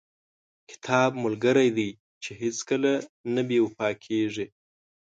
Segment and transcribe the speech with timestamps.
[0.69, 1.89] •کتاب ملګری دی
[2.23, 2.93] چې هیڅکله
[3.33, 4.45] نه بې وفا کېږي.